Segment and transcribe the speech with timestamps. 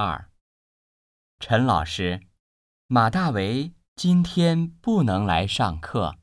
[0.00, 0.30] 二，
[1.40, 2.20] 陈老师，
[2.86, 6.20] 马大为今天不能来上课。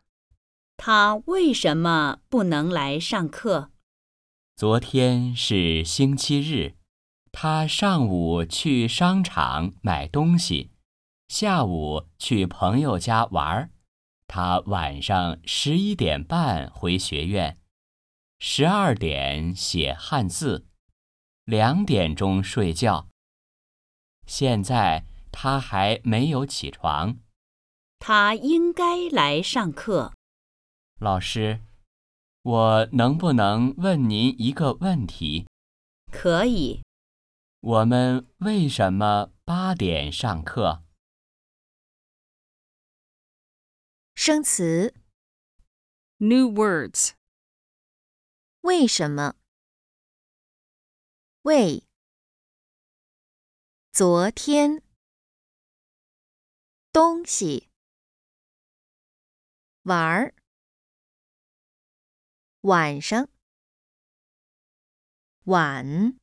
[0.78, 3.74] 他为什么不能来上课？
[4.56, 6.78] 昨天是星期日，
[7.34, 10.72] 他上午去商场买东西，
[11.28, 13.72] 下午去朋友家玩儿。
[14.26, 17.60] 他晚上十一点半回学院，
[18.40, 20.66] 十二点写汉字，
[21.44, 23.10] 两点钟睡觉。
[24.26, 27.20] 现在他还没有起床。
[28.00, 30.14] 他应该来上课。
[31.00, 31.62] 老师，
[32.44, 35.48] 我能不能问您一个问题？
[36.12, 36.84] 可以。
[37.62, 40.84] 我们为什么八点上课？
[44.14, 44.94] 生词
[46.18, 47.14] New words.
[48.62, 49.36] 为什么？
[51.42, 51.85] 为
[53.98, 54.84] 昨天。
[56.92, 57.70] 东西。
[59.84, 60.36] 玩儿。
[62.60, 63.30] 晚上。
[65.46, 66.20] 晚。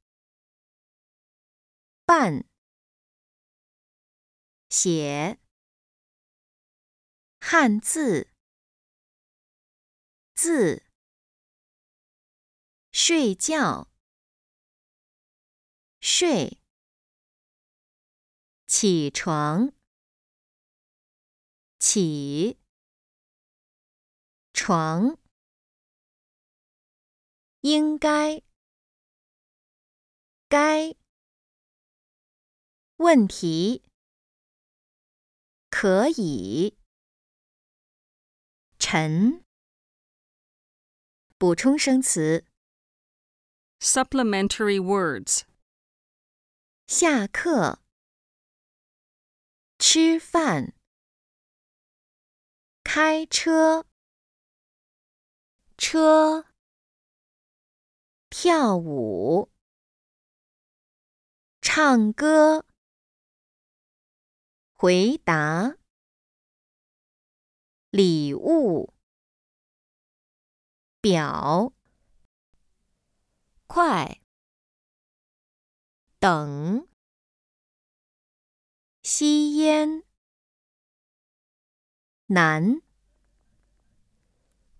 [2.04, 2.44] 半。
[4.68, 5.38] 写。
[7.40, 8.28] 汉字。
[10.34, 10.84] 字。
[12.92, 13.88] 睡觉。
[16.02, 16.61] 睡。
[18.74, 19.74] 起床
[21.78, 22.58] 起
[24.54, 25.18] 床
[27.60, 28.42] 应该
[30.48, 30.96] 该
[32.96, 33.84] 问题
[35.68, 36.78] 可以
[38.78, 39.44] 晨
[41.36, 42.46] 补充生词
[43.80, 45.42] Supplementary words.
[46.86, 47.81] 下课
[49.94, 50.72] 吃饭。
[52.82, 53.84] 开车。
[55.76, 56.46] 车。
[58.30, 59.50] 跳舞。
[61.60, 62.64] 唱歌。
[64.72, 65.76] 回答。
[67.90, 68.94] 礼物。
[71.02, 71.74] 表。
[73.66, 74.22] 快。
[76.18, 76.61] 等。
[79.14, 80.04] 吸烟。
[82.28, 82.80] 男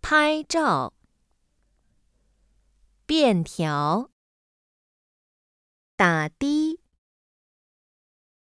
[0.00, 0.94] 拍照。
[3.04, 4.09] 便条。
[5.97, 6.81] 打的。